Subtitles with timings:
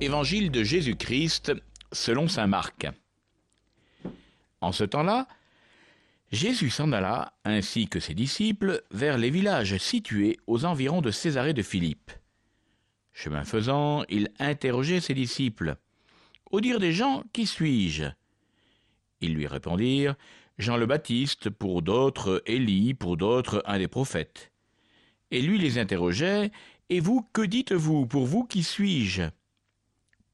[0.00, 1.52] Évangile de Jésus-Christ
[1.92, 2.86] selon Saint Marc.
[4.60, 5.28] En ce temps-là,
[6.32, 11.54] Jésus s'en alla, ainsi que ses disciples, vers les villages situés aux environs de Césarée
[11.54, 12.10] de Philippe.
[13.12, 15.76] Chemin faisant, il interrogeait ses disciples.
[16.50, 18.04] Au dire des gens, qui suis-je?
[19.20, 20.16] Ils lui répondirent
[20.58, 24.50] Jean le Baptiste, pour d'autres Élie, pour d'autres un des prophètes.
[25.30, 26.50] Et lui les interrogeait
[26.90, 29.22] Et vous, que dites-vous Pour vous, qui suis-je?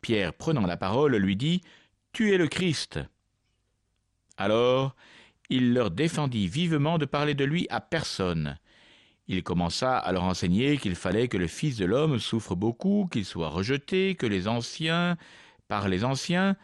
[0.00, 1.60] Pierre, prenant la parole, lui dit
[2.12, 3.00] Tu es le Christ.
[4.36, 4.94] Alors,
[5.50, 8.58] il leur défendit vivement de parler de lui à personne.
[9.26, 13.24] Il commença à leur enseigner qu'il fallait que le Fils de l'homme souffre beaucoup, qu'il
[13.24, 15.16] soit rejeté, que les anciens,
[15.68, 16.56] par les anciens,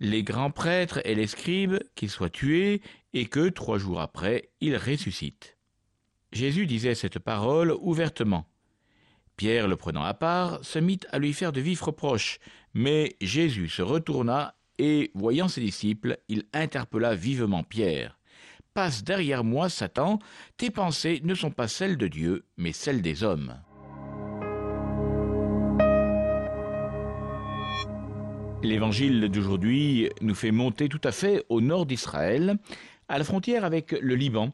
[0.00, 2.82] les grands prêtres et les scribes, qu'il soit tué,
[3.14, 5.56] et que, trois jours après, il ressuscite.
[6.32, 8.46] Jésus disait cette parole ouvertement.
[9.36, 12.38] Pierre, le prenant à part, se mit à lui faire de vifs reproches,
[12.74, 18.18] mais Jésus se retourna et, voyant ses disciples, il interpella vivement Pierre.
[18.74, 20.18] Passe derrière moi, Satan,
[20.56, 23.54] tes pensées ne sont pas celles de Dieu, mais celles des hommes.
[28.62, 32.56] L'évangile d'aujourd'hui nous fait monter tout à fait au nord d'Israël,
[33.08, 34.52] à la frontière avec le Liban.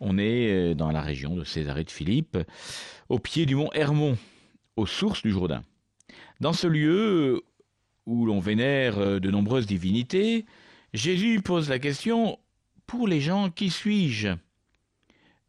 [0.00, 2.38] On est euh, dans la région de Césarée de Philippe,
[3.08, 4.16] au pied du mont Hermon,
[4.76, 5.64] aux sources du Jourdain.
[6.40, 7.42] Dans ce lieu
[8.06, 10.46] où l'on vénère euh, de nombreuses divinités,
[10.94, 12.38] Jésus pose la question
[12.86, 14.28] Pour les gens, qui suis-je?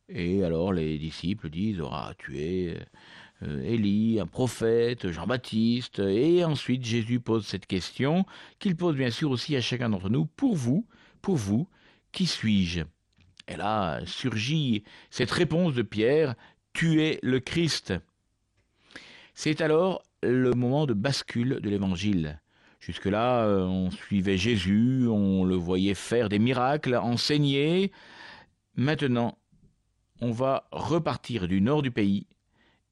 [0.09, 2.75] Et alors les disciples disent Ah, tu es
[3.44, 6.00] euh, Élie, un prophète, Jean-Baptiste.
[6.00, 8.25] Et ensuite, Jésus pose cette question,
[8.58, 10.88] qu'il pose bien sûr aussi à chacun d'entre nous Pour vous,
[11.22, 11.67] pour vous,
[12.11, 12.81] qui suis-je?
[13.50, 16.36] Et là surgit cette réponse de Pierre
[16.73, 17.94] Tu es le Christ.
[19.33, 22.39] C'est alors le moment de bascule de l'évangile.
[22.80, 27.92] Jusque-là, euh, on suivait Jésus, on le voyait faire des miracles, enseigner.
[28.76, 29.38] Maintenant,
[30.21, 32.27] on va repartir du nord du pays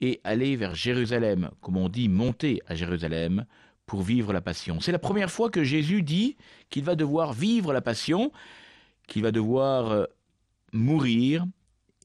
[0.01, 3.45] et aller vers Jérusalem, comme on dit monter à Jérusalem,
[3.85, 4.79] pour vivre la passion.
[4.81, 6.35] C'est la première fois que Jésus dit
[6.69, 8.31] qu'il va devoir vivre la passion,
[9.07, 10.05] qu'il va devoir euh,
[10.73, 11.45] mourir,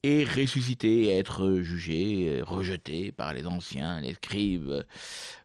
[0.03, 4.83] et ressusciter, être jugé, rejeté par les anciens, les scribes.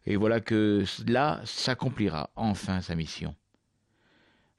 [0.05, 3.35] Et voilà que là s'accomplira enfin sa mission.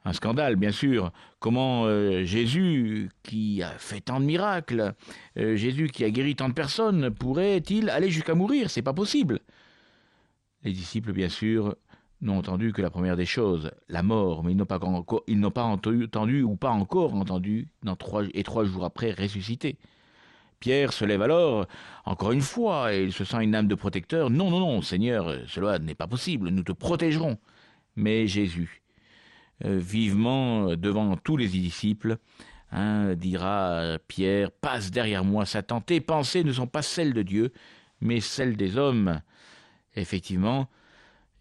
[0.07, 1.13] Un scandale, bien sûr.
[1.39, 4.95] Comment euh, Jésus, qui a fait tant de miracles,
[5.37, 8.71] euh, Jésus qui a guéri tant de personnes, pourrait-il aller jusqu'à mourir?
[8.71, 9.41] C'est pas possible.
[10.63, 11.77] Les disciples, bien sûr,
[12.23, 16.57] n'ont entendu que la première des choses, la mort, mais ils n'ont pas, entendu, ou
[16.57, 17.69] pas encore entendu,
[18.35, 19.79] et trois jours après, ressusciter.
[20.59, 21.67] Pierre se lève alors,
[22.05, 24.29] encore une fois, et il se sent une âme de protecteur.
[24.29, 27.39] Non, non, non, Seigneur, cela n'est pas possible, nous te protégerons.
[27.97, 28.83] Mais Jésus,
[29.65, 32.19] euh, vivement devant tous les disciples,
[32.73, 37.53] hein, dira Pierre, passe derrière moi, Satan, tes pensées ne sont pas celles de Dieu,
[38.03, 39.23] mais celles des hommes.
[39.97, 40.69] Effectivement,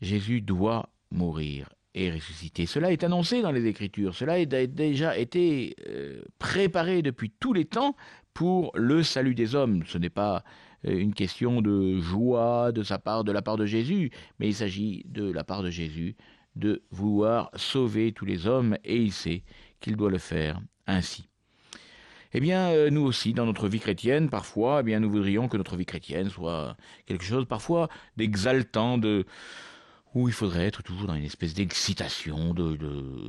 [0.02, 2.66] Jésus doit mourir et ressusciter.
[2.66, 7.66] Cela est annoncé dans les Écritures, cela a déjà été euh, préparé depuis tous les
[7.66, 7.96] temps
[8.34, 9.84] pour le salut des hommes.
[9.86, 10.44] Ce n'est pas
[10.86, 14.56] euh, une question de joie de sa part, de la part de Jésus, mais il
[14.56, 16.16] s'agit de la part de Jésus
[16.56, 19.44] de vouloir sauver tous les hommes et il sait
[19.80, 21.28] qu'il doit le faire ainsi.
[22.34, 25.58] Eh bien, euh, nous aussi, dans notre vie chrétienne, parfois, eh bien, nous voudrions que
[25.58, 26.78] notre vie chrétienne soit
[27.08, 29.26] quelque chose, parfois, d'exaltant, de,
[30.16, 32.78] où il faudrait être toujours dans une espèce d'excitation, de,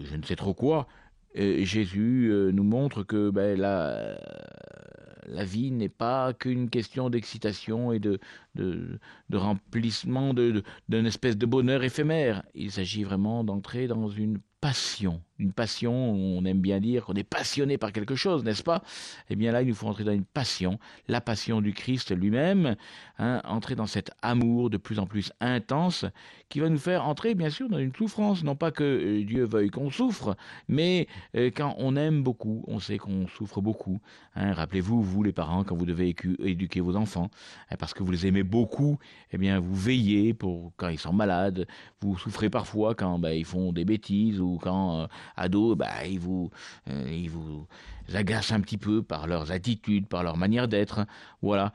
[0.04, 0.88] je ne sais trop quoi.
[1.34, 8.18] Jésus euh, nous montre que ben, la vie n'est pas qu'une question d'excitation et de,
[8.60, 12.42] de, remplissement d'une espèce de bonheur éphémère.
[12.54, 17.24] Il s'agit vraiment d'entrer dans une passion, une passion, on aime bien dire qu'on est
[17.24, 18.82] passionné par quelque chose, n'est-ce pas?
[19.30, 20.78] Eh bien là, il nous faut entrer dans une passion,
[21.08, 22.76] la passion du Christ lui-même,
[23.18, 26.04] hein, entrer dans cet amour de plus en plus intense
[26.50, 28.44] qui va nous faire entrer, bien sûr, dans une souffrance.
[28.44, 30.36] Non pas que euh, Dieu veuille qu'on souffre,
[30.68, 33.98] mais euh, quand on aime beaucoup, on sait qu'on souffre beaucoup.
[34.34, 34.52] Hein.
[34.52, 36.14] Rappelez-vous, vous les parents, quand vous devez
[36.44, 37.30] éduquer vos enfants,
[37.70, 38.98] hein, parce que vous les aimez beaucoup,
[39.30, 41.66] eh bien vous veillez pour quand ils sont malades,
[42.00, 45.06] vous souffrez parfois quand ben, ils font des bêtises ou quand euh,
[45.36, 46.50] ados, bah, ils vous,
[46.88, 47.66] euh, ils vous
[48.12, 51.06] agacent un petit peu par leurs attitudes, par leur manière d'être,
[51.42, 51.72] voilà.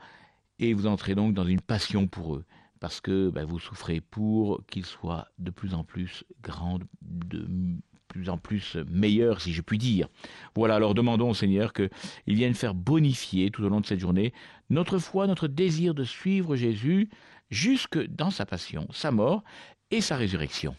[0.58, 2.44] Et vous entrez donc dans une passion pour eux.
[2.80, 7.48] Parce que bah, vous souffrez pour qu'ils soient de plus en plus grands, de
[8.08, 10.08] plus en plus meilleurs, si je puis dire.
[10.54, 11.90] Voilà, alors demandons au Seigneur qu'il
[12.26, 14.32] vienne faire bonifier tout au long de cette journée
[14.70, 17.08] notre foi, notre désir de suivre Jésus
[17.50, 19.44] jusque dans sa passion, sa mort,
[19.90, 20.74] et sa résurrection.